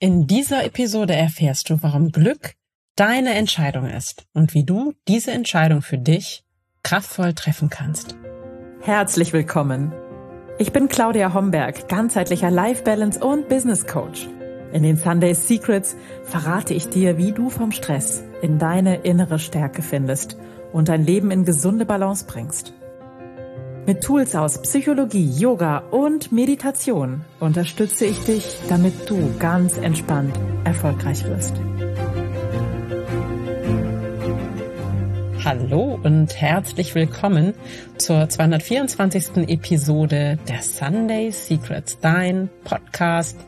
In 0.00 0.28
dieser 0.28 0.64
Episode 0.64 1.16
erfährst 1.16 1.70
du, 1.70 1.82
warum 1.82 2.12
Glück 2.12 2.54
deine 2.94 3.34
Entscheidung 3.34 3.86
ist 3.86 4.26
und 4.32 4.54
wie 4.54 4.62
du 4.62 4.94
diese 5.08 5.32
Entscheidung 5.32 5.82
für 5.82 5.98
dich 5.98 6.44
kraftvoll 6.84 7.32
treffen 7.32 7.68
kannst. 7.68 8.14
Herzlich 8.80 9.32
willkommen. 9.32 9.92
Ich 10.56 10.70
bin 10.70 10.86
Claudia 10.86 11.34
Homberg, 11.34 11.88
ganzheitlicher 11.88 12.48
Life 12.48 12.84
Balance 12.84 13.18
und 13.18 13.48
Business 13.48 13.88
Coach. 13.88 14.28
In 14.72 14.84
den 14.84 14.96
Sunday 14.96 15.34
Secrets 15.34 15.96
verrate 16.22 16.74
ich 16.74 16.88
dir, 16.88 17.18
wie 17.18 17.32
du 17.32 17.50
vom 17.50 17.72
Stress 17.72 18.22
in 18.40 18.60
deine 18.60 18.98
innere 18.98 19.40
Stärke 19.40 19.82
findest 19.82 20.36
und 20.72 20.88
dein 20.88 21.04
Leben 21.04 21.32
in 21.32 21.44
gesunde 21.44 21.86
Balance 21.86 22.24
bringst. 22.24 22.72
Mit 23.88 24.02
Tools 24.02 24.36
aus 24.36 24.60
Psychologie, 24.60 25.30
Yoga 25.30 25.78
und 25.78 26.30
Meditation 26.30 27.24
unterstütze 27.40 28.04
ich 28.04 28.18
dich, 28.18 28.44
damit 28.68 29.08
du 29.08 29.34
ganz 29.38 29.78
entspannt 29.78 30.38
erfolgreich 30.64 31.24
wirst. 31.24 31.54
Hallo 35.42 35.98
und 36.02 36.38
herzlich 36.38 36.94
willkommen 36.94 37.54
zur 37.96 38.28
224. 38.28 39.48
Episode 39.48 40.38
der 40.46 40.60
Sunday 40.60 41.30
Secrets, 41.30 41.98
dein 41.98 42.50
Podcast 42.64 43.38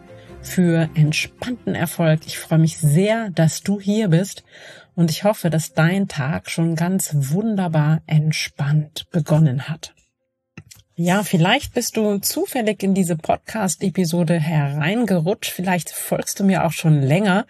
für 0.41 0.89
entspannten 0.95 1.75
Erfolg. 1.75 2.21
Ich 2.25 2.39
freue 2.39 2.61
mich 2.61 2.79
sehr, 2.79 3.29
dass 3.29 3.63
du 3.63 3.79
hier 3.79 4.09
bist 4.09 4.43
und 4.95 5.11
ich 5.11 5.25
hoffe, 5.25 5.51
dass 5.51 5.75
dein 5.75 6.09
Tag 6.09 6.49
schon 6.49 6.77
ganz 6.77 7.11
wunderbar 7.15 8.01
entspannt 8.07 9.07
begonnen 9.11 9.69
hat. 9.69 9.93
Ja, 11.03 11.23
vielleicht 11.23 11.73
bist 11.73 11.97
du 11.97 12.19
zufällig 12.19 12.83
in 12.83 12.93
diese 12.93 13.17
Podcast-Episode 13.17 14.39
hereingerutscht. 14.39 15.51
Vielleicht 15.51 15.89
folgst 15.89 16.39
du 16.39 16.45
mir 16.45 16.67
auch 16.67 16.73
schon 16.73 17.01
länger. 17.01 17.47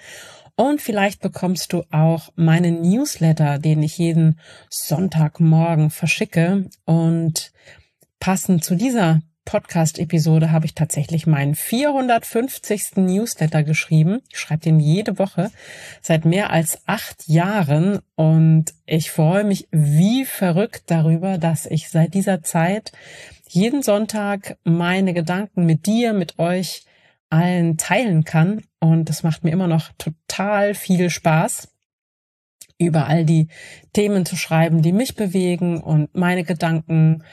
Und 0.54 0.80
vielleicht 0.80 1.20
bekommst 1.20 1.72
du 1.72 1.82
auch 1.90 2.28
meinen 2.36 2.80
Newsletter, 2.80 3.58
den 3.58 3.82
ich 3.82 3.98
jeden 3.98 4.38
Sonntagmorgen 4.68 5.90
verschicke. 5.90 6.66
Und 6.84 7.50
passend 8.20 8.62
zu 8.62 8.76
dieser 8.76 9.20
Podcast-Episode 9.46 10.52
habe 10.52 10.66
ich 10.66 10.76
tatsächlich 10.76 11.26
meinen 11.26 11.56
450. 11.56 12.98
Newsletter 12.98 13.64
geschrieben. 13.64 14.20
Ich 14.30 14.38
schreibe 14.38 14.62
den 14.62 14.78
jede 14.78 15.18
Woche 15.18 15.50
seit 16.00 16.24
mehr 16.24 16.50
als 16.50 16.78
acht 16.86 17.26
Jahren 17.26 17.98
und 18.14 18.66
ich 18.86 19.10
freue 19.10 19.42
mich 19.42 19.66
wie 19.72 20.24
verrückt 20.24 20.84
darüber, 20.86 21.36
dass 21.36 21.66
ich 21.66 21.88
seit 21.88 22.14
dieser 22.14 22.44
Zeit 22.44 22.92
jeden 23.52 23.82
Sonntag 23.82 24.56
meine 24.64 25.12
Gedanken 25.12 25.66
mit 25.66 25.86
dir, 25.86 26.12
mit 26.12 26.38
euch 26.38 26.84
allen 27.30 27.76
teilen 27.76 28.24
kann. 28.24 28.62
Und 28.78 29.08
das 29.08 29.22
macht 29.22 29.44
mir 29.44 29.50
immer 29.50 29.66
noch 29.66 29.90
total 29.98 30.74
viel 30.74 31.10
Spaß, 31.10 31.68
über 32.78 33.06
all 33.06 33.24
die 33.24 33.48
Themen 33.92 34.24
zu 34.24 34.36
schreiben, 34.36 34.82
die 34.82 34.92
mich 34.92 35.16
bewegen 35.16 35.80
und 35.80 36.14
meine 36.14 36.44
Gedanken 36.44 37.24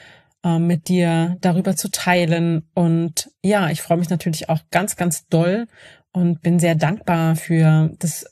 äh, 0.44 0.58
mit 0.58 0.88
dir 0.88 1.36
darüber 1.40 1.76
zu 1.76 1.90
teilen. 1.90 2.68
Und 2.74 3.30
ja, 3.44 3.70
ich 3.70 3.80
freue 3.80 3.98
mich 3.98 4.10
natürlich 4.10 4.48
auch 4.48 4.60
ganz, 4.70 4.96
ganz 4.96 5.26
doll 5.28 5.66
und 6.12 6.42
bin 6.42 6.58
sehr 6.58 6.74
dankbar 6.74 7.36
für 7.36 7.92
das 7.98 8.26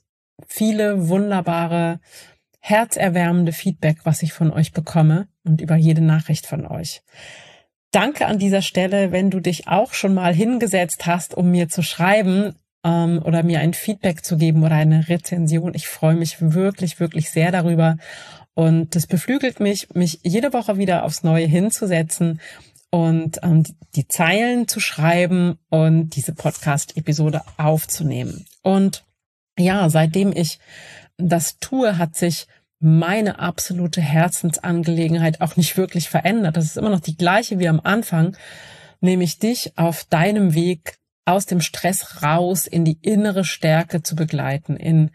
viele 0.47 1.09
wunderbare, 1.09 2.01
herzerwärmende 2.61 3.53
Feedback, 3.53 3.99
was 4.03 4.23
ich 4.23 4.33
von 4.33 4.51
euch 4.51 4.73
bekomme 4.73 5.29
und 5.45 5.61
über 5.61 5.77
jede 5.77 6.01
Nachricht 6.01 6.47
von 6.47 6.67
euch. 6.67 7.03
Danke 7.97 8.27
an 8.27 8.39
dieser 8.39 8.61
Stelle, 8.61 9.11
wenn 9.11 9.31
du 9.31 9.41
dich 9.41 9.69
auch 9.69 9.95
schon 9.95 10.13
mal 10.13 10.35
hingesetzt 10.35 11.07
hast, 11.07 11.35
um 11.35 11.51
mir 11.51 11.71
zu 11.71 11.81
schreiben 11.81 12.55
ähm, 12.85 13.23
oder 13.25 13.43
mir 13.43 13.61
ein 13.61 13.73
Feedback 13.73 14.23
zu 14.23 14.37
geben 14.37 14.65
oder 14.65 14.75
eine 14.75 15.09
Rezension. 15.09 15.73
Ich 15.73 15.89
freue 15.89 16.15
mich 16.15 16.37
wirklich, 16.39 17.01
wirklich 17.01 17.31
sehr 17.31 17.51
darüber. 17.53 17.97
Und 18.53 18.95
das 18.95 19.07
beflügelt 19.07 19.61
mich, 19.61 19.89
mich 19.95 20.21
jede 20.23 20.53
Woche 20.53 20.77
wieder 20.77 21.05
aufs 21.05 21.23
Neue 21.23 21.47
hinzusetzen 21.47 22.39
und 22.91 23.39
ähm, 23.43 23.63
die, 23.63 23.75
die 23.95 24.09
Zeilen 24.09 24.69
zu 24.69 24.79
schreiben 24.79 25.57
und 25.71 26.11
diese 26.17 26.35
Podcast-Episode 26.35 27.45
aufzunehmen. 27.57 28.45
Und 28.61 29.07
ja, 29.59 29.89
seitdem 29.89 30.33
ich 30.37 30.59
das 31.17 31.61
tue, 31.61 31.97
hat 31.97 32.15
sich 32.15 32.47
meine 32.79 33.39
absolute 33.39 34.01
Herzensangelegenheit 34.01 35.41
auch 35.41 35.57
nicht 35.57 35.77
wirklich 35.77 36.09
verändert. 36.09 36.57
Das 36.57 36.67
ist 36.67 36.77
immer 36.77 36.91
noch 36.91 37.01
die 37.01 37.17
gleiche 37.17 37.59
wie 37.59 37.69
am 37.69 37.81
Anfang, 37.83 38.37
nämlich 39.01 39.39
dich 39.39 39.73
auf 39.77 40.05
deinem 40.05 40.55
Weg 40.55 40.99
aus 41.25 41.47
dem 41.47 41.61
Stress 41.61 42.23
raus 42.23 42.67
in 42.67 42.85
die 42.85 42.99
innere 43.03 43.45
Stärke 43.45 44.03
zu 44.03 44.15
begleiten, 44.15 44.77
in 44.77 45.11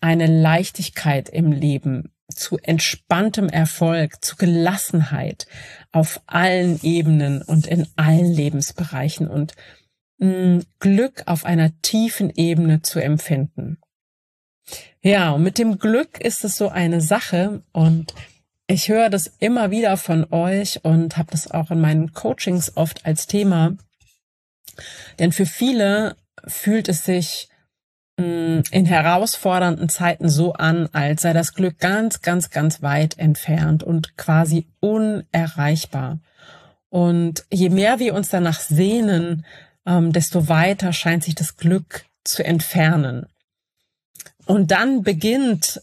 eine 0.00 0.26
Leichtigkeit 0.26 1.28
im 1.28 1.52
Leben, 1.52 2.12
zu 2.28 2.58
entspanntem 2.58 3.48
Erfolg, 3.48 4.24
zu 4.24 4.36
Gelassenheit 4.36 5.46
auf 5.90 6.22
allen 6.26 6.80
Ebenen 6.82 7.42
und 7.42 7.66
in 7.66 7.86
allen 7.96 8.32
Lebensbereichen 8.32 9.28
und 9.28 9.54
mm, 10.18 10.60
Glück 10.78 11.24
auf 11.26 11.44
einer 11.44 11.70
tiefen 11.82 12.30
Ebene 12.30 12.82
zu 12.82 13.00
empfinden. 13.00 13.78
Ja, 15.00 15.32
und 15.32 15.42
mit 15.42 15.58
dem 15.58 15.78
Glück 15.78 16.20
ist 16.20 16.44
es 16.44 16.56
so 16.56 16.68
eine 16.68 17.00
Sache 17.00 17.62
und 17.72 18.14
ich 18.68 18.88
höre 18.88 19.10
das 19.10 19.26
immer 19.38 19.70
wieder 19.70 19.96
von 19.96 20.32
euch 20.32 20.84
und 20.84 21.16
habe 21.16 21.30
das 21.32 21.50
auch 21.50 21.70
in 21.70 21.80
meinen 21.80 22.12
Coachings 22.12 22.76
oft 22.76 23.04
als 23.04 23.26
Thema. 23.26 23.76
Denn 25.18 25.32
für 25.32 25.46
viele 25.46 26.16
fühlt 26.46 26.88
es 26.88 27.04
sich 27.04 27.48
mm, 28.16 28.60
in 28.70 28.86
herausfordernden 28.86 29.88
Zeiten 29.88 30.28
so 30.28 30.54
an, 30.54 30.88
als 30.92 31.22
sei 31.22 31.32
das 31.32 31.54
Glück 31.54 31.78
ganz, 31.78 32.22
ganz, 32.22 32.50
ganz 32.50 32.80
weit 32.82 33.18
entfernt 33.18 33.82
und 33.82 34.16
quasi 34.16 34.68
unerreichbar. 34.80 36.20
Und 36.88 37.44
je 37.52 37.70
mehr 37.70 37.98
wir 37.98 38.14
uns 38.14 38.28
danach 38.28 38.60
sehnen, 38.60 39.44
ähm, 39.86 40.12
desto 40.12 40.48
weiter 40.48 40.92
scheint 40.92 41.24
sich 41.24 41.34
das 41.34 41.56
Glück 41.56 42.04
zu 42.24 42.44
entfernen. 42.44 43.26
Und 44.46 44.70
dann 44.70 45.02
beginnt 45.02 45.82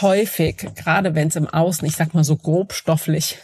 häufig, 0.00 0.56
gerade 0.74 1.14
wenn 1.14 1.28
es 1.28 1.36
im 1.36 1.48
Außen, 1.48 1.86
ich 1.86 1.96
sag 1.96 2.14
mal 2.14 2.24
so 2.24 2.36
grobstofflich, 2.36 3.38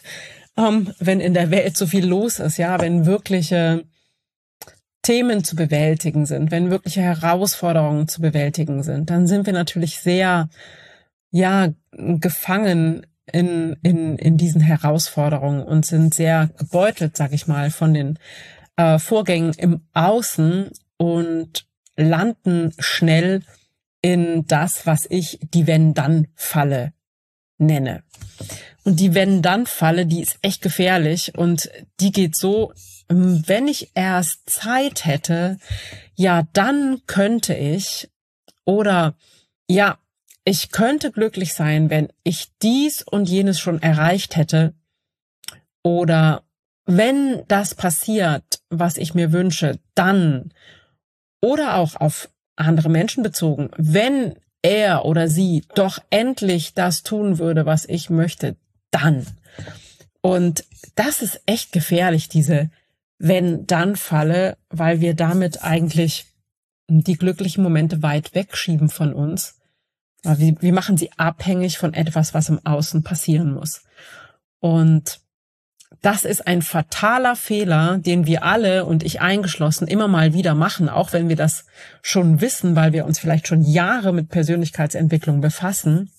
ähm, 0.57 0.93
wenn 0.99 1.21
in 1.21 1.35
der 1.35 1.51
Welt 1.51 1.77
so 1.77 1.87
viel 1.87 2.07
los 2.07 2.39
ist, 2.39 2.59
ja, 2.59 2.81
wenn 2.81 3.07
wirkliche 3.07 3.85
Themen 5.03 5.45
zu 5.45 5.57
bewältigen 5.57 6.27
sind, 6.27 6.51
wenn 6.51 6.71
wirkliche 6.71 7.03
Herausforderungen 7.03 8.09
zu 8.09 8.21
bewältigen 8.21 8.83
sind, 8.83 9.11
dann 9.11 9.27
sind 9.27 9.47
wir 9.47 9.53
natürlich 9.53 9.99
sehr, 9.99 10.49
ja, 11.31 11.69
gefangen 11.93 13.07
in, 13.33 13.77
in, 13.83 14.17
in 14.17 14.37
diesen 14.37 14.61
Herausforderungen 14.61 15.63
und 15.63 15.87
sind 15.87 16.15
sehr 16.15 16.51
gebeutelt, 16.59 17.17
sag 17.17 17.33
ich 17.33 17.47
mal, 17.47 17.71
von 17.71 17.95
den 17.95 18.19
äh, 18.77 18.99
Vorgängen 18.99 19.53
im 19.55 19.83
Außen 19.93 20.71
und 20.97 21.67
landen 21.97 22.73
schnell 22.79 23.43
in 24.05 24.47
das, 24.47 24.87
was 24.87 25.07
ich 25.09 25.39
die 25.41 25.67
Wenn-Dann-Falle 25.67 26.93
nenne. 27.57 28.03
Und 28.85 29.01
die 29.01 29.15
Wenn-Dann-Falle, 29.15 30.05
die 30.05 30.21
ist 30.21 30.37
echt 30.43 30.61
gefährlich 30.61 31.39
und 31.39 31.71
die 32.01 32.13
geht 32.13 32.37
so, 32.37 32.75
ähm, 33.09 33.43
wenn 33.47 33.67
ich 33.67 33.93
erst 33.95 34.51
Zeit 34.51 35.07
hätte, 35.07 35.59
ja, 36.17 36.47
dann 36.53 37.01
könnte 37.07 37.55
ich 37.55 38.11
oder 38.67 39.17
ja, 39.71 39.97
ich 40.45 40.71
könnte 40.71 41.11
glücklich 41.11 41.55
sein, 41.55 41.89
wenn 41.89 42.13
ich 42.25 42.53
dies 42.61 43.01
und 43.01 43.27
jenes 43.27 43.59
schon 43.59 43.81
erreicht 43.81 44.37
hätte 44.37 44.75
oder 45.83 46.45
wenn 46.85 47.43
das 47.49 47.75
passiert, 47.75 48.61
was 48.69 48.99
ich 48.99 49.15
mir 49.15 49.33
wünsche, 49.33 49.79
dann 49.95 50.53
oder 51.41 51.77
auch 51.77 51.97
auf 51.97 52.29
andere 52.57 52.89
Menschen 52.89 53.23
bezogen. 53.23 53.71
Wenn 53.77 54.35
er 54.63 55.05
oder 55.05 55.29
sie 55.29 55.65
doch 55.75 55.99
endlich 56.11 56.75
das 56.75 57.03
tun 57.03 57.39
würde, 57.39 57.67
was 57.67 57.85
ich 57.85 58.11
möchte, 58.11 58.57
dann. 58.91 59.27
Und 60.21 60.65
das 60.95 61.21
ist 61.21 61.43
echt 61.47 61.73
gefährlich, 61.73 62.29
diese 62.29 62.71
wenn-dann-Falle, 63.19 64.57
weil 64.71 65.01
wir 65.01 65.15
damit 65.15 65.63
eigentlich 65.63 66.27
die 66.89 67.17
glücklichen 67.17 67.63
Momente 67.63 68.03
weit 68.03 68.35
wegschieben 68.35 68.89
von 68.89 69.13
uns. 69.13 69.61
Wir, 70.23 70.73
machen 70.73 70.97
sie 70.97 71.11
abhängig 71.19 71.77
von 71.77 71.93
etwas, 71.93 72.33
was 72.33 72.49
im 72.49 72.65
Außen 72.65 73.03
passieren 73.03 73.53
muss. 73.53 73.83
Und 74.61 75.21
das 76.05 76.27
ist 76.27 76.47
ein 76.47 76.61
fataler 76.61 77.35
Fehler, 77.35 77.97
den 77.97 78.27
wir 78.27 78.43
alle 78.45 78.85
und 78.85 79.03
ich 79.03 79.23
eingeschlossen 79.23 79.89
immer 79.89 80.07
mal 80.07 80.35
wieder 80.35 80.55
machen, 80.55 80.91
auch 80.91 81.15
wenn 81.15 81.31
wir 81.31 81.37
das 81.37 81.65
schon 82.03 82.43
wissen, 82.43 82.77
weil 82.77 82.93
wir 82.93 83.07
uns 83.07 83.19
vielleicht 83.19 83.49
schon 83.49 83.63
Jahre 83.63 84.13
mit 84.13 84.29
Persönlichkeitsentwicklung 84.29 85.41
befassen. 85.41 86.13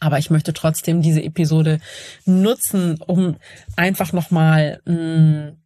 Aber 0.00 0.18
ich 0.18 0.30
möchte 0.30 0.54
trotzdem 0.54 1.02
diese 1.02 1.22
Episode 1.22 1.78
nutzen, 2.24 2.98
um 3.06 3.36
einfach 3.76 4.14
nochmal 4.14 4.80
mm, 4.86 5.58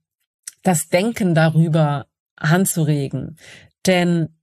das 0.65 0.89
Denken 0.89 1.37
darüber 1.37 2.07
anzuregen. 2.35 3.39
Denn 3.87 4.35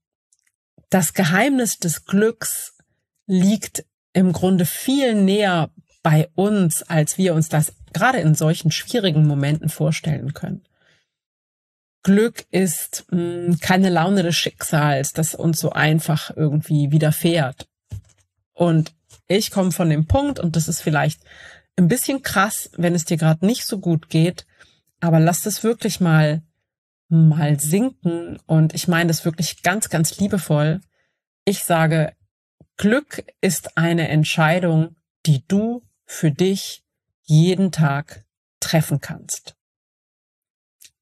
das 0.89 1.13
Geheimnis 1.13 1.77
des 1.77 2.05
Glücks 2.05 2.77
liegt 3.25 3.83
im 4.13 4.31
Grunde 4.31 4.65
viel 4.65 5.13
näher 5.13 5.71
bei 6.03 6.29
uns, 6.35 6.83
als 6.83 7.17
wir 7.17 7.33
uns 7.33 7.49
das 7.49 7.73
gerade 7.97 8.19
in 8.19 8.35
solchen 8.35 8.71
schwierigen 8.71 9.25
Momenten 9.25 9.69
vorstellen 9.69 10.33
können. 10.33 10.63
Glück 12.03 12.45
ist 12.51 13.05
mh, 13.11 13.17
hm, 13.17 13.59
keine 13.59 13.89
Laune 13.89 14.23
des 14.23 14.35
Schicksals, 14.35 15.13
das 15.13 15.35
uns 15.35 15.59
so 15.59 15.71
einfach 15.71 16.31
irgendwie 16.35 16.91
widerfährt. 16.91 17.67
Und 18.53 18.93
ich 19.27 19.51
komme 19.51 19.71
von 19.71 19.89
dem 19.89 20.07
Punkt, 20.07 20.39
und 20.39 20.55
das 20.55 20.67
ist 20.67 20.81
vielleicht 20.81 21.21
ein 21.75 21.87
bisschen 21.87 22.23
krass, 22.23 22.69
wenn 22.77 22.95
es 22.95 23.05
dir 23.05 23.17
gerade 23.17 23.45
nicht 23.45 23.65
so 23.65 23.79
gut 23.79 24.09
geht, 24.09 24.45
aber 24.99 25.19
lass 25.19 25.45
es 25.45 25.63
wirklich 25.63 25.99
mal 25.99 26.41
mal 27.09 27.59
sinken 27.59 28.37
und 28.47 28.73
ich 28.73 28.89
meine 28.89 29.07
das 29.07 29.23
wirklich 29.23 29.61
ganz 29.63 29.89
ganz 29.89 30.17
liebevoll. 30.19 30.81
Ich 31.45 31.63
sage, 31.63 32.13
Glück 32.75 33.23
ist 33.41 33.77
eine 33.77 34.09
Entscheidung, 34.09 34.95
die 35.25 35.45
du 35.47 35.83
für 36.05 36.31
dich 36.31 36.83
jeden 37.27 37.71
Tag 37.71 38.25
treffen 38.59 38.99
kannst. 38.99 39.55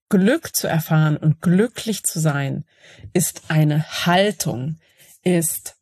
Glück 0.10 0.56
zu 0.56 0.68
erfahren 0.68 1.18
und 1.18 1.42
glücklich 1.42 2.04
zu 2.04 2.20
sein 2.20 2.66
ist 3.14 3.50
eine 3.50 4.06
Haltung, 4.06 4.80
ist 5.24 5.78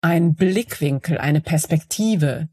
ein 0.00 0.34
Blickwinkel, 0.34 1.18
eine 1.18 1.40
Perspektive, 1.40 2.48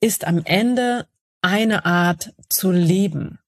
ist 0.00 0.26
am 0.26 0.44
Ende 0.44 1.08
eine 1.40 1.84
Art 1.84 2.34
zu 2.48 2.70
leben. 2.70 3.38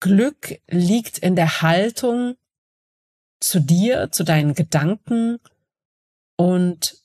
Glück 0.00 0.60
liegt 0.68 1.18
in 1.18 1.36
der 1.36 1.62
Haltung 1.62 2.36
zu 3.40 3.60
dir, 3.60 4.10
zu 4.10 4.24
deinen 4.24 4.54
Gedanken 4.54 5.38
und 6.36 6.96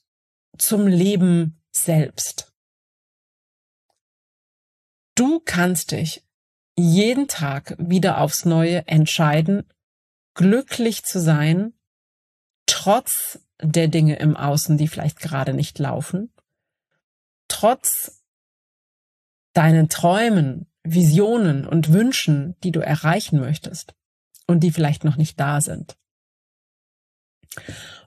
zum 0.58 0.86
Leben 0.86 1.62
selbst. 1.70 2.55
Du 5.16 5.40
kannst 5.40 5.92
dich 5.92 6.22
jeden 6.76 7.26
Tag 7.26 7.74
wieder 7.78 8.20
aufs 8.20 8.44
Neue 8.44 8.86
entscheiden, 8.86 9.64
glücklich 10.34 11.04
zu 11.04 11.18
sein, 11.20 11.72
trotz 12.66 13.40
der 13.62 13.88
Dinge 13.88 14.16
im 14.16 14.36
Außen, 14.36 14.76
die 14.76 14.88
vielleicht 14.88 15.18
gerade 15.18 15.54
nicht 15.54 15.78
laufen, 15.78 16.30
trotz 17.48 18.22
deinen 19.54 19.88
Träumen, 19.88 20.70
Visionen 20.84 21.66
und 21.66 21.94
Wünschen, 21.94 22.54
die 22.62 22.70
du 22.70 22.80
erreichen 22.80 23.40
möchtest 23.40 23.94
und 24.46 24.60
die 24.60 24.70
vielleicht 24.70 25.02
noch 25.02 25.16
nicht 25.16 25.40
da 25.40 25.62
sind. 25.62 25.96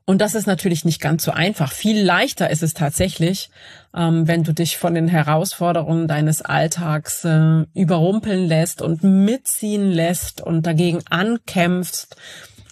Und 0.10 0.22
das 0.22 0.34
ist 0.34 0.48
natürlich 0.48 0.86
nicht 0.86 1.02
ganz 1.02 1.24
so 1.24 1.30
einfach. 1.30 1.72
Viel 1.72 2.02
leichter 2.02 2.50
ist 2.50 2.64
es 2.64 2.74
tatsächlich, 2.74 3.52
ähm, 3.96 4.28
wenn 4.28 4.44
du 4.44 4.56
dich 4.56 4.80
von 4.80 4.96
den 4.96 5.08
Herausforderungen 5.08 6.08
deines 6.08 6.42
Alltags 6.42 7.24
äh, 7.26 7.66
überrumpeln 7.76 8.48
lässt 8.48 8.82
und 8.82 9.04
mitziehen 9.04 9.92
lässt 9.92 10.42
und 10.42 10.66
dagegen 10.66 11.04
ankämpfst. 11.12 12.16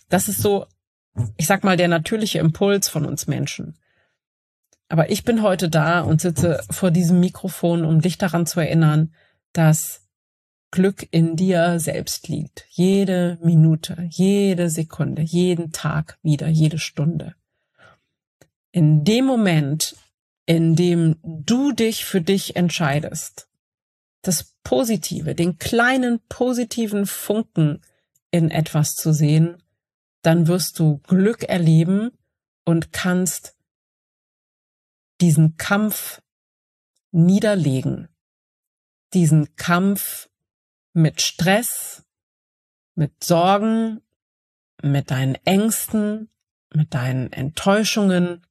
Das 0.09 0.29
ist 0.29 0.41
so, 0.41 0.65
ich 1.37 1.45
sag 1.45 1.63
mal, 1.63 1.77
der 1.77 1.89
natürliche 1.89 2.39
Impuls 2.39 2.89
von 2.89 3.05
uns 3.05 3.27
Menschen. 3.27 3.77
Aber 4.89 5.11
ich 5.11 5.23
bin 5.23 5.43
heute 5.43 5.69
da 5.69 5.99
und 5.99 6.21
sitze 6.21 6.63
vor 6.71 6.89
diesem 6.89 7.19
Mikrofon, 7.19 7.85
um 7.85 8.01
dich 8.01 8.17
daran 8.17 8.47
zu 8.47 8.61
erinnern, 8.61 9.13
dass 9.53 10.06
Glück 10.71 11.07
in 11.11 11.35
dir 11.35 11.79
selbst 11.79 12.27
liegt. 12.27 12.65
Jede 12.69 13.37
Minute, 13.41 14.07
jede 14.09 14.69
Sekunde, 14.69 15.21
jeden 15.21 15.71
Tag 15.71 16.17
wieder, 16.21 16.47
jede 16.47 16.79
Stunde. 16.79 17.35
In 18.71 19.03
dem 19.03 19.25
Moment, 19.25 19.95
in 20.45 20.75
dem 20.75 21.17
du 21.23 21.71
dich 21.71 22.05
für 22.05 22.21
dich 22.21 22.55
entscheidest, 22.55 23.47
das 24.21 24.55
Positive, 24.63 25.35
den 25.35 25.57
kleinen 25.57 26.19
positiven 26.27 27.05
Funken 27.05 27.81
in 28.31 28.51
etwas 28.51 28.95
zu 28.95 29.13
sehen, 29.13 29.63
dann 30.21 30.47
wirst 30.47 30.79
du 30.79 30.97
Glück 30.99 31.43
erleben 31.43 32.11
und 32.65 32.91
kannst 32.91 33.55
diesen 35.21 35.55
Kampf 35.55 36.21
niederlegen, 37.11 38.09
diesen 39.13 39.55
Kampf 39.55 40.29
mit 40.97 41.21
Stress, 41.21 42.03
mit 42.95 43.23
Sorgen, 43.23 44.01
mit 44.81 45.11
deinen 45.11 45.35
Ängsten, 45.45 46.29
mit 46.73 46.95
deinen 46.95 47.31
Enttäuschungen, 47.31 48.45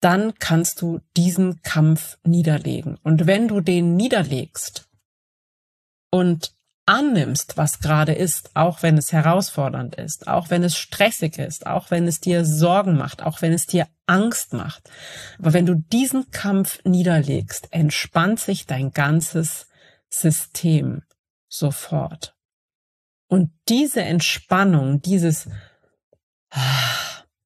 dann 0.00 0.34
kannst 0.38 0.80
du 0.80 1.00
diesen 1.16 1.60
Kampf 1.62 2.18
niederlegen. 2.24 2.96
Und 3.02 3.26
wenn 3.26 3.48
du 3.48 3.60
den 3.60 3.96
niederlegst 3.96 4.88
und 6.10 6.54
annimmst, 6.86 7.58
was 7.58 7.80
gerade 7.80 8.12
ist, 8.12 8.56
auch 8.56 8.82
wenn 8.82 8.96
es 8.96 9.12
herausfordernd 9.12 9.94
ist, 9.94 10.26
auch 10.26 10.48
wenn 10.48 10.62
es 10.62 10.76
stressig 10.76 11.38
ist, 11.38 11.66
auch 11.66 11.90
wenn 11.90 12.06
es 12.06 12.20
dir 12.20 12.46
Sorgen 12.46 12.96
macht, 12.96 13.22
auch 13.22 13.42
wenn 13.42 13.52
es 13.52 13.66
dir 13.66 13.88
Angst 14.06 14.54
macht. 14.54 14.90
Aber 15.38 15.52
wenn 15.52 15.66
du 15.66 15.74
diesen 15.74 16.30
Kampf 16.30 16.82
niederlegst, 16.84 17.68
entspannt 17.72 18.40
sich 18.40 18.66
dein 18.66 18.92
ganzes 18.92 19.68
System 20.20 21.02
sofort. 21.48 22.34
Und 23.28 23.50
diese 23.68 24.02
Entspannung, 24.02 25.02
dieses 25.02 25.48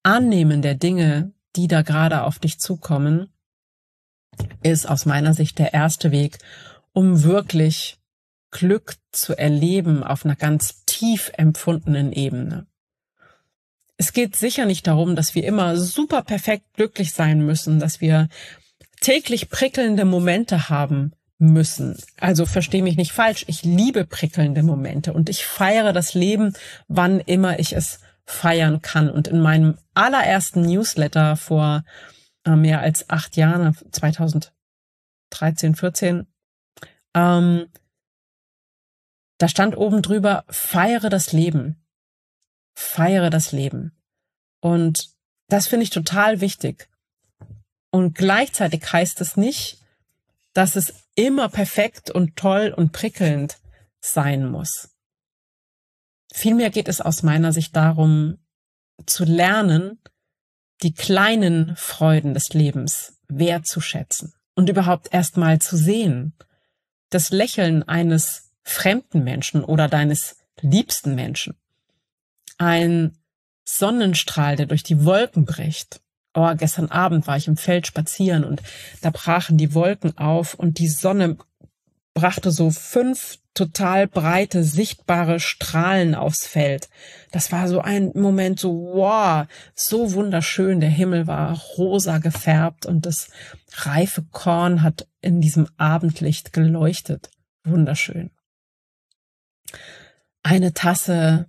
Annehmen 0.03 0.62
der 0.62 0.75
Dinge, 0.75 1.32
die 1.56 1.69
da 1.69 1.82
gerade 1.82 2.25
auf 2.25 2.38
dich 2.38 2.59
zukommen, 2.59 3.32
ist 4.62 4.88
aus 4.88 5.06
meiner 5.06 5.35
Sicht 5.35 5.59
der 5.59 5.73
erste 5.73 6.11
Weg, 6.11 6.38
um 6.93 7.23
wirklich 7.23 7.99
Glück 8.50 8.97
zu 9.12 9.37
erleben 9.37 10.03
auf 10.03 10.25
einer 10.25 10.37
ganz 10.37 10.85
tief 10.85 11.31
empfundenen 11.35 12.12
Ebene. 12.12 12.67
Es 13.97 14.12
geht 14.12 14.37
sicher 14.37 14.65
nicht 14.65 14.87
darum, 14.87 15.17
dass 15.17 15.35
wir 15.35 15.44
immer 15.44 15.76
super 15.76 16.23
perfekt 16.23 16.75
glücklich 16.75 17.12
sein 17.12 17.44
müssen, 17.44 17.81
dass 17.81 18.00
wir 18.00 18.29
täglich 19.00 19.50
prickelnde 19.50 20.05
Momente 20.05 20.69
haben 20.69 21.12
müssen. 21.38 21.96
Also 22.19 22.46
verstehe 22.46 22.82
mich 22.82 22.96
nicht 22.96 23.12
falsch, 23.12 23.44
ich 23.46 23.62
liebe 23.62 24.05
prickelnde 24.05 24.62
Momente 24.62 25.12
und 25.12 25.29
ich 25.29 25.46
feiere 25.46 25.93
das 25.93 26.14
Leben, 26.14 26.52
wann 26.88 27.20
immer 27.20 27.58
ich 27.58 27.75
es 27.75 28.00
feiern 28.25 28.82
kann. 28.82 29.08
Und 29.08 29.29
in 29.29 29.40
meinem 29.40 29.79
allerersten 29.94 30.62
Newsletter 30.62 31.36
vor 31.36 31.84
äh, 32.44 32.56
mehr 32.56 32.81
als 32.81 33.08
acht 33.08 33.36
Jahren, 33.36 33.77
2013, 33.93 35.74
14, 35.74 36.27
ähm, 37.15 37.67
da 39.39 39.48
stand 39.48 39.77
oben 39.77 40.03
drüber, 40.03 40.44
feiere 40.48 41.08
das 41.08 41.32
Leben. 41.32 41.81
Feiere 42.74 43.31
das 43.31 43.53
Leben. 43.53 43.93
Und 44.60 45.10
das 45.48 45.69
finde 45.69 45.84
ich 45.84 45.91
total 45.91 46.41
wichtig. 46.41 46.89
Und 47.91 48.15
gleichzeitig 48.15 48.93
heißt 48.93 49.20
es 49.20 49.36
nicht, 49.36 49.79
dass 50.53 50.77
es 50.77 51.07
immer 51.19 51.48
perfekt 51.48 52.13
und 52.13 52.37
toll 52.37 52.72
und 52.75 52.93
prickelnd 52.93 53.58
sein 54.01 54.48
muss. 54.48 54.91
Vielmehr 56.32 56.70
geht 56.70 56.87
es 56.87 57.01
aus 57.01 57.25
meiner 57.25 57.53
Sicht 57.53 57.75
darum, 57.75 58.39
zu 59.05 59.25
lernen, 59.25 59.98
die 60.82 60.94
kleinen 60.94 61.75
Freuden 61.75 62.34
des 62.34 62.51
Lebens 62.51 63.19
wertzuschätzen 63.27 64.32
und 64.55 64.69
überhaupt 64.69 65.13
erstmal 65.13 65.58
zu 65.58 65.77
sehen. 65.77 66.34
Das 67.10 67.31
Lächeln 67.31 67.82
eines 67.82 68.53
fremden 68.63 69.25
Menschen 69.25 69.65
oder 69.65 69.89
deines 69.89 70.37
liebsten 70.60 71.17
Menschen. 71.17 71.56
Ein 72.58 73.19
Sonnenstrahl, 73.65 74.55
der 74.55 74.67
durch 74.67 74.84
die 74.84 75.05
Wolken 75.05 75.46
bricht 75.46 76.01
oh, 76.39 76.55
gestern 76.57 76.91
Abend 76.91 77.27
war 77.27 77.37
ich 77.37 77.49
im 77.49 77.57
Feld 77.57 77.87
spazieren 77.87 78.45
und 78.45 78.63
da 79.01 79.11
brachen 79.11 79.57
die 79.57 79.75
Wolken 79.75 80.17
auf 80.17 80.55
und 80.55 80.79
die 80.79 80.89
Sonne 80.89 81.37
brachte 82.15 82.51
so 82.51 82.71
fünf 82.71 83.39
total 83.55 84.07
breite, 84.07 84.63
sichtbare 84.63 85.41
Strahlen 85.41 86.15
aufs 86.15 86.47
Feld. 86.47 86.89
Das 87.33 87.51
war 87.51 87.69
so 87.69 87.81
ein 87.81 88.13
Moment 88.15 88.61
so, 88.61 88.93
wow, 88.95 89.47
so 89.75 90.13
wunderschön. 90.13 90.81
Der 90.81 90.91
Himmel 90.91 91.27
war 91.27 91.59
rosa 91.77 92.19
gefärbt 92.19 92.87
und 92.87 93.05
das 93.05 93.31
reife 93.73 94.23
Korn 94.31 94.83
hat 94.83 95.09
in 95.21 95.41
diesem 95.41 95.69
Abendlicht 95.77 96.53
geleuchtet. 96.53 97.31
Wunderschön. 97.65 98.31
Eine 100.43 100.73
Tasse 100.73 101.49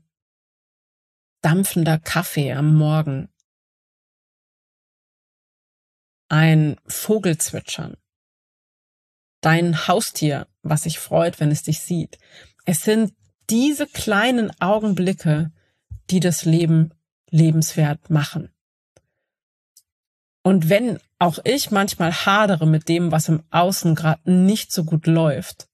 dampfender 1.42 2.00
Kaffee 2.00 2.54
am 2.54 2.76
Morgen 2.76 3.30
ein 6.30 6.78
Vogelzwitschern, 6.88 7.98
dein 9.42 9.88
Haustier, 9.88 10.48
was 10.62 10.84
sich 10.84 11.00
freut, 11.00 11.40
wenn 11.40 11.52
es 11.52 11.64
dich 11.64 11.82
sieht. 11.82 12.18
Es 12.66 12.84
sind 12.84 13.14
diese 13.50 13.88
kleinen 13.88 14.52
Augenblicke, 14.62 15.52
die 16.10 16.20
das 16.20 16.46
Leben 16.46 16.94
lebenswert 17.30 18.10
machen. 18.10 18.50
Und 20.44 20.70
wenn 20.70 21.00
auch 21.20 21.40
ich 21.44 21.70
manchmal 21.70 22.14
hadere 22.14 22.66
mit 22.66 22.88
dem, 22.88 23.12
was 23.12 23.28
im 23.28 23.44
Außen 23.52 23.96
gerade 23.96 24.32
nicht 24.32 24.72
so 24.72 24.84
gut 24.84 25.06
läuft, 25.06 25.68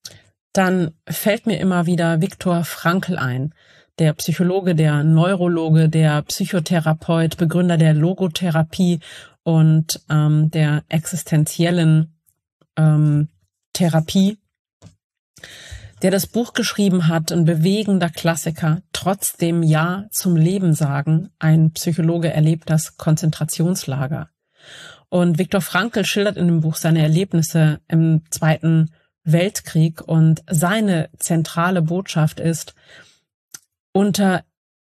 dann 0.54 0.96
fällt 1.08 1.46
mir 1.46 1.60
immer 1.60 1.86
wieder 1.86 2.22
Viktor 2.22 2.64
Frankl 2.64 3.18
ein, 3.18 3.54
der 4.00 4.14
Psychologe, 4.14 4.76
der 4.76 5.04
Neurologe, 5.04 5.88
der 5.88 6.22
Psychotherapeut, 6.24 7.38
Begründer 7.38 7.78
der 7.78 7.94
Logotherapie 7.94 9.00
und 9.46 10.02
ähm, 10.10 10.50
der 10.50 10.84
existenziellen 10.90 12.18
ähm, 12.76 13.30
Therapie, 13.74 14.40
der 16.02 16.10
das 16.10 16.26
Buch 16.26 16.54
geschrieben 16.54 17.08
hat, 17.08 17.32
ein 17.32 17.46
bewegender 17.46 18.10
Klassiker, 18.10 18.82
trotzdem 18.92 19.62
Ja 19.62 20.08
zum 20.10 20.36
Leben 20.36 20.74
sagen. 20.74 21.30
Ein 21.38 21.72
Psychologe 21.72 22.34
erlebt 22.34 22.70
das 22.72 22.98
Konzentrationslager. 22.98 24.30
Und 25.10 25.38
Viktor 25.38 25.62
Frankl 25.62 26.06
schildert 26.06 26.38
in 26.38 26.48
dem 26.48 26.62
Buch 26.62 26.76
seine 26.76 27.04
Erlebnisse 27.04 27.82
im 27.88 28.24
Zweiten 28.32 28.92
Weltkrieg 29.24 30.02
und 30.02 30.44
seine 30.50 31.10
zentrale 31.20 31.84
Botschaft 31.84 32.40
ist, 32.40 32.74
unter 33.92 34.44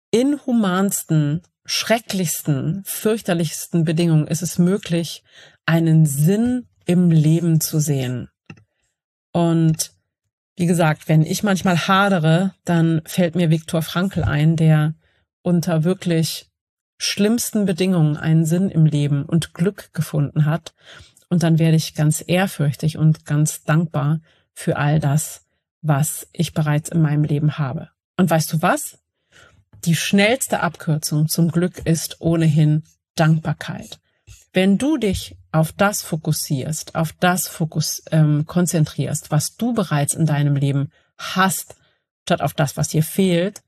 inhumansten, 0.10 1.44
schrecklichsten, 1.68 2.82
fürchterlichsten 2.86 3.84
Bedingungen 3.84 4.26
ist 4.26 4.42
es 4.42 4.58
möglich, 4.58 5.24
einen 5.66 6.06
Sinn 6.06 6.66
im 6.86 7.12
Leben 7.12 7.62
zu 7.62 7.80
sehen. 7.80 8.30
Und 9.34 9.92
wie 10.56 10.66
gesagt, 10.66 11.08
wenn 11.08 11.22
ich 11.22 11.44
manchmal 11.44 11.88
hadere, 11.88 12.56
dann 12.64 13.02
fällt 13.06 13.36
mir 13.36 13.52
Viktor 13.52 13.84
Frankl 13.84 14.24
ein, 14.24 14.56
der 14.56 14.96
unter 15.44 15.84
wirklich 15.84 16.50
schlimmsten 16.98 17.66
Bedingungen 17.66 18.18
einen 18.18 18.46
Sinn 18.46 18.70
im 18.70 18.86
Leben 18.86 19.26
und 19.26 19.54
Glück 19.54 19.94
gefunden 19.94 20.46
hat. 20.46 20.74
Und 21.30 21.44
dann 21.44 21.60
werde 21.60 21.76
ich 21.76 21.94
ganz 21.94 22.24
ehrfürchtig 22.26 22.98
und 22.98 23.26
ganz 23.26 23.64
dankbar 23.64 24.22
für 24.54 24.78
all 24.78 25.00
das, 25.00 25.46
was 25.82 26.28
ich 26.32 26.54
bereits 26.54 26.90
in 26.90 27.02
meinem 27.02 27.26
Leben 27.26 27.58
habe. 27.58 27.90
Und 28.16 28.30
weißt 28.30 28.54
du 28.54 28.62
was? 28.62 28.98
Die 29.86 29.96
schnellste 29.96 30.62
Abkürzung 30.62 31.28
zum 31.28 31.52
Glück 31.52 31.86
ist 31.86 32.20
ohnehin 32.20 32.84
Dankbarkeit. 33.16 34.00
Wenn 34.54 34.78
du 34.78 34.98
dich 34.98 35.38
auf 35.52 35.72
das 35.72 36.02
fokussierst, 36.02 36.96
auf 36.96 37.14
das 37.14 37.48
Fokus 37.48 38.04
ähm, 38.12 38.46
konzentrierst, 38.46 39.32
was 39.32 39.56
du 39.56 39.74
bereits 39.74 40.14
in 40.14 40.26
deinem 40.26 40.56
Leben 40.56 40.92
hast, 41.18 41.76
statt 42.24 42.42
auf 42.42 42.54
das, 42.54 42.76
was 42.76 42.90
dir 42.90 43.04
fehlt, 43.04 43.62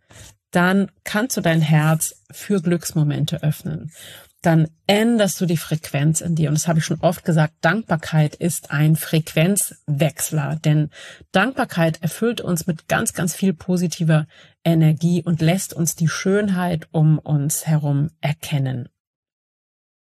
dann 0.52 0.92
kannst 1.04 1.38
du 1.38 1.42
dein 1.42 1.62
Herz 1.62 2.24
für 2.32 2.62
Glücksmomente 2.62 3.44
öffnen. 3.44 3.92
Dann 4.42 4.70
änderst 4.88 5.42
du 5.42 5.46
die 5.46 5.58
Frequenz 5.58 6.22
in 6.22 6.36
dir. 6.36 6.48
Und 6.48 6.56
das 6.56 6.68
habe 6.68 6.80
ich 6.80 6.86
schon 6.86 7.02
oft 7.02 7.26
gesagt, 7.26 7.56
Dankbarkeit 7.62 8.36
ist 8.36 8.72
ein 8.72 8.96
Frequenzwechsler, 8.96 10.56
denn 10.64 10.90
Dankbarkeit 11.34 12.02
erfüllt 12.02 12.40
uns 12.40 12.66
mit 12.66 12.88
ganz, 12.88 13.14
ganz 13.14 13.36
viel 13.36 13.54
positiver 13.54 14.28
Energie 14.64 15.22
und 15.24 15.42
lässt 15.42 15.74
uns 15.74 15.96
die 15.96 16.08
Schönheit 16.08 16.88
um 16.92 17.20
uns 17.20 17.68
herum 17.68 18.12
erkennen. 18.22 18.88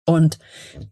Und 0.05 0.39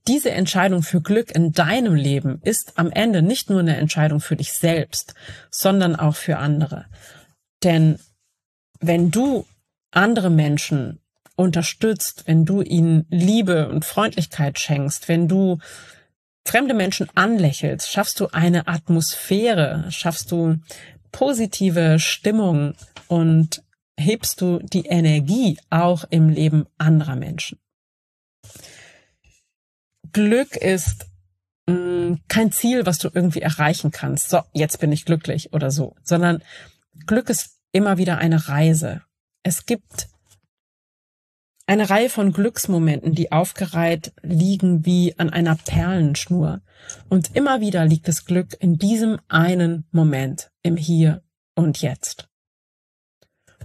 diese 0.07 0.31
Entscheidung 0.31 0.83
für 0.83 1.01
Glück 1.01 1.33
in 1.33 1.53
deinem 1.53 1.95
Leben 1.95 2.41
ist 2.43 2.77
am 2.77 2.91
Ende 2.91 3.21
nicht 3.21 3.49
nur 3.49 3.61
eine 3.61 3.77
Entscheidung 3.77 4.19
für 4.19 4.35
dich 4.35 4.51
selbst, 4.51 5.15
sondern 5.49 5.95
auch 5.95 6.15
für 6.15 6.37
andere. 6.37 6.87
Denn 7.63 7.97
wenn 8.81 9.11
du 9.11 9.45
andere 9.91 10.29
Menschen 10.29 10.99
unterstützt, 11.35 12.23
wenn 12.27 12.45
du 12.45 12.61
ihnen 12.61 13.05
Liebe 13.09 13.69
und 13.69 13.85
Freundlichkeit 13.85 14.59
schenkst, 14.59 15.07
wenn 15.07 15.27
du 15.27 15.59
fremde 16.45 16.73
Menschen 16.73 17.09
anlächelst, 17.15 17.91
schaffst 17.91 18.19
du 18.19 18.27
eine 18.27 18.67
Atmosphäre, 18.67 19.85
schaffst 19.89 20.31
du 20.31 20.57
positive 21.11 21.99
Stimmung 21.99 22.75
und 23.07 23.63
hebst 23.97 24.41
du 24.41 24.59
die 24.59 24.85
Energie 24.85 25.57
auch 25.69 26.05
im 26.09 26.29
Leben 26.29 26.67
anderer 26.77 27.15
Menschen. 27.15 27.59
Glück 30.11 30.55
ist 30.55 31.07
mh, 31.67 31.75
mm, 31.75 32.19
kein 32.27 32.51
Ziel, 32.51 32.85
was 32.85 32.99
du 32.99 33.09
irgendwie 33.13 33.41
erreichen 33.41 33.91
kannst. 33.91 34.29
So, 34.29 34.41
jetzt 34.53 34.79
bin 34.79 34.91
ich 34.91 35.05
glücklich 35.05 35.53
oder 35.53 35.71
so, 35.71 35.95
sondern 36.03 36.43
Glück 37.07 37.29
ist 37.29 37.57
immer 37.71 37.97
wieder 37.97 38.17
eine 38.17 38.47
Reise. 38.47 39.01
Es 39.43 39.65
gibt 39.65 40.07
eine 41.67 41.89
Reihe 41.89 42.09
von 42.09 42.31
Glücksmomenten, 42.31 43.13
die 43.13 43.31
aufgereiht 43.31 44.13
liegen 44.21 44.85
wie 44.85 45.17
an 45.17 45.29
einer 45.29 45.55
Perlenschnur. 45.55 46.61
Und 47.09 47.35
immer 47.35 47.59
wieder 47.61 47.85
liegt 47.85 48.07
das 48.07 48.25
Glück 48.25 48.55
in 48.59 48.77
diesem 48.77 49.19
einen 49.27 49.85
Moment, 49.91 50.51
im 50.61 50.77
Hier 50.77 51.23
und 51.55 51.81
Jetzt. 51.81 52.29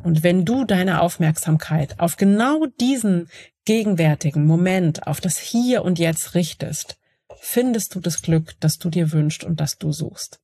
Und 0.03 0.23
wenn 0.23 0.47
du 0.47 0.65
deine 0.65 1.03
Aufmerksamkeit 1.03 2.01
auf 2.01 2.17
genau 2.17 2.67
diesen 2.81 3.29
gegenwärtigen 3.67 4.47
Moment, 4.47 5.07
auf 5.07 5.21
das 5.21 5.39
Hier 5.39 5.85
und 5.85 5.99
Jetzt 5.99 6.35
richtest, 6.35 6.99
findest 7.39 7.95
du 7.95 8.01
das 8.01 8.23
Glück, 8.23 8.55
das 8.61 8.79
du 8.79 8.89
dir 8.89 9.13
wünschst 9.13 9.45
und 9.45 9.61
das 9.61 9.77
du 9.77 9.93
suchst. 9.93 10.41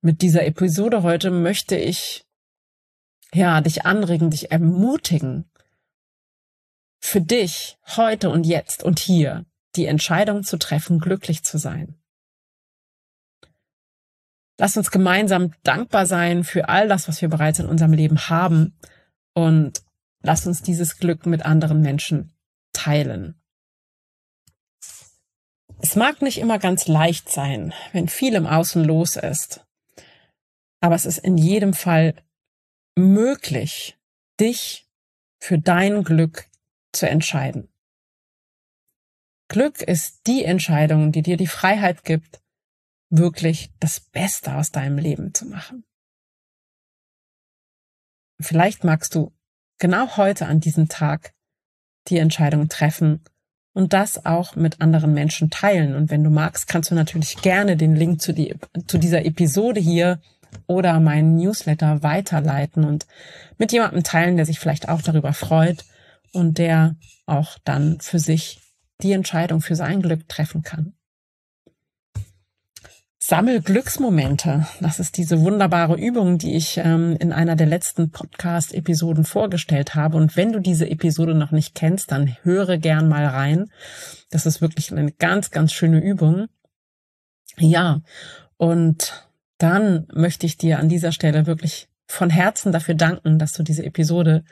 Mit 0.00 0.22
dieser 0.22 0.46
Episode 0.46 1.02
heute 1.02 1.30
möchte 1.30 1.76
ich 1.76 2.24
ja, 3.32 3.60
dich 3.60 3.86
anregen, 3.86 4.30
dich 4.30 4.50
ermutigen, 4.50 5.50
für 7.00 7.20
dich 7.20 7.78
heute 7.96 8.30
und 8.30 8.44
jetzt 8.46 8.82
und 8.82 8.98
hier 8.98 9.46
die 9.76 9.86
Entscheidung 9.86 10.42
zu 10.42 10.58
treffen, 10.58 10.98
glücklich 10.98 11.44
zu 11.44 11.58
sein. 11.58 11.96
Lass 14.58 14.76
uns 14.76 14.90
gemeinsam 14.90 15.54
dankbar 15.62 16.04
sein 16.04 16.44
für 16.44 16.68
all 16.68 16.86
das, 16.88 17.08
was 17.08 17.22
wir 17.22 17.28
bereits 17.28 17.60
in 17.60 17.66
unserem 17.66 17.94
Leben 17.94 18.28
haben 18.28 18.76
und 19.32 19.82
lass 20.22 20.46
uns 20.46 20.62
dieses 20.62 20.98
Glück 20.98 21.24
mit 21.24 21.46
anderen 21.46 21.80
Menschen 21.80 22.34
teilen. 22.74 23.40
Es 25.78 25.96
mag 25.96 26.20
nicht 26.20 26.38
immer 26.38 26.58
ganz 26.58 26.88
leicht 26.88 27.30
sein, 27.30 27.72
wenn 27.92 28.08
viel 28.08 28.34
im 28.34 28.46
Außen 28.46 28.84
los 28.84 29.16
ist, 29.16 29.64
aber 30.80 30.94
es 30.94 31.06
ist 31.06 31.18
in 31.18 31.38
jedem 31.38 31.72
Fall 31.72 32.14
möglich, 32.96 33.98
dich 34.38 34.88
für 35.40 35.58
dein 35.58 36.04
Glück 36.04 36.48
zu 36.92 37.08
entscheiden. 37.08 37.68
Glück 39.48 39.82
ist 39.82 40.26
die 40.26 40.44
Entscheidung, 40.44 41.12
die 41.12 41.22
dir 41.22 41.36
die 41.36 41.46
Freiheit 41.46 42.04
gibt, 42.04 42.40
wirklich 43.10 43.72
das 43.80 44.00
Beste 44.00 44.54
aus 44.54 44.70
deinem 44.70 44.98
Leben 44.98 45.34
zu 45.34 45.46
machen. 45.46 45.84
Vielleicht 48.40 48.84
magst 48.84 49.14
du 49.14 49.32
genau 49.78 50.16
heute 50.16 50.46
an 50.46 50.60
diesem 50.60 50.88
Tag 50.88 51.34
die 52.08 52.18
Entscheidung 52.18 52.68
treffen 52.68 53.24
und 53.72 53.92
das 53.92 54.24
auch 54.24 54.56
mit 54.56 54.80
anderen 54.80 55.12
Menschen 55.12 55.50
teilen. 55.50 55.94
Und 55.94 56.10
wenn 56.10 56.24
du 56.24 56.30
magst, 56.30 56.68
kannst 56.68 56.90
du 56.90 56.94
natürlich 56.94 57.42
gerne 57.42 57.76
den 57.76 57.94
Link 57.96 58.20
zu, 58.20 58.32
die, 58.32 58.54
zu 58.86 58.98
dieser 58.98 59.24
Episode 59.24 59.80
hier 59.80 60.20
oder 60.66 61.00
meinen 61.00 61.36
Newsletter 61.36 62.02
weiterleiten 62.02 62.84
und 62.84 63.06
mit 63.58 63.72
jemandem 63.72 64.02
teilen, 64.02 64.36
der 64.36 64.46
sich 64.46 64.58
vielleicht 64.58 64.88
auch 64.88 65.02
darüber 65.02 65.32
freut 65.32 65.84
und 66.32 66.58
der 66.58 66.96
auch 67.26 67.58
dann 67.64 68.00
für 68.00 68.18
sich 68.18 68.60
die 69.02 69.12
Entscheidung 69.12 69.60
für 69.60 69.76
sein 69.76 70.02
Glück 70.02 70.28
treffen 70.28 70.62
kann. 70.62 70.94
Sammel 73.22 73.60
Glücksmomente. 73.60 74.66
Das 74.80 74.98
ist 74.98 75.16
diese 75.16 75.40
wunderbare 75.40 75.94
Übung, 75.94 76.38
die 76.38 76.56
ich 76.56 76.78
ähm, 76.78 77.16
in 77.20 77.32
einer 77.32 77.54
der 77.54 77.66
letzten 77.66 78.10
Podcast-Episoden 78.10 79.24
vorgestellt 79.24 79.94
habe. 79.94 80.16
Und 80.16 80.36
wenn 80.36 80.52
du 80.52 80.58
diese 80.58 80.90
Episode 80.90 81.34
noch 81.34 81.52
nicht 81.52 81.74
kennst, 81.74 82.10
dann 82.10 82.34
höre 82.42 82.78
gern 82.78 83.08
mal 83.08 83.26
rein. 83.26 83.70
Das 84.30 84.46
ist 84.46 84.60
wirklich 84.60 84.90
eine 84.90 85.12
ganz, 85.12 85.50
ganz 85.50 85.72
schöne 85.72 86.02
Übung. 86.02 86.48
Ja, 87.58 88.00
und 88.56 89.29
dann 89.60 90.06
möchte 90.12 90.46
ich 90.46 90.56
dir 90.56 90.78
an 90.78 90.88
dieser 90.88 91.12
Stelle 91.12 91.46
wirklich 91.46 91.88
von 92.06 92.30
Herzen 92.30 92.72
dafür 92.72 92.94
danken, 92.94 93.38
dass 93.38 93.52
du 93.52 93.62
diese 93.62 93.84
Episode 93.84 94.42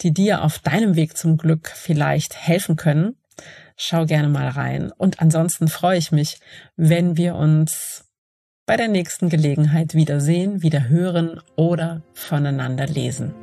die 0.00 0.12
dir 0.12 0.42
auf 0.42 0.58
deinem 0.58 0.96
Weg 0.96 1.16
zum 1.16 1.38
Glück 1.38 1.72
vielleicht 1.74 2.36
helfen 2.36 2.76
können. 2.76 3.16
Schau 3.76 4.04
gerne 4.04 4.28
mal 4.28 4.48
rein. 4.48 4.90
Und 4.90 5.20
ansonsten 5.20 5.68
freue 5.68 5.98
ich 5.98 6.10
mich, 6.10 6.40
wenn 6.76 7.16
wir 7.16 7.36
uns 7.36 8.07
bei 8.68 8.76
der 8.76 8.88
nächsten 8.88 9.30
Gelegenheit 9.30 9.94
wieder 9.94 10.20
sehen, 10.20 10.62
wieder 10.62 10.90
hören 10.90 11.40
oder 11.56 12.02
voneinander 12.12 12.86
lesen. 12.86 13.34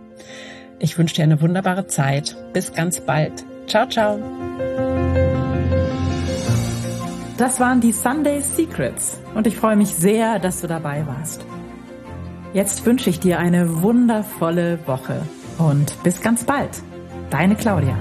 Ich 0.78 1.00
wünsche 1.00 1.16
dir 1.16 1.24
eine 1.24 1.42
wunderbare 1.42 1.88
Zeit. 1.88 2.38
Bis 2.54 2.74
ganz 2.74 3.02
bald. 3.02 3.44
Ciao, 3.66 3.90
ciao. 3.90 4.20
Das 7.38 7.60
waren 7.60 7.82
die 7.82 7.92
Sunday 7.92 8.40
Secrets 8.40 9.20
und 9.34 9.48
ich 9.48 9.58
freue 9.58 9.76
mich 9.76 9.90
sehr, 9.90 10.38
dass 10.38 10.62
du 10.62 10.68
dabei 10.68 11.06
warst. 11.08 11.44
Jetzt 12.54 12.86
wünsche 12.86 13.10
ich 13.10 13.20
dir 13.20 13.40
eine 13.40 13.82
wundervolle 13.82 14.78
Woche 14.86 15.24
und 15.58 16.02
bis 16.04 16.22
ganz 16.22 16.44
bald. 16.44 16.84
Deine 17.32 17.56
Claudia. 17.56 17.98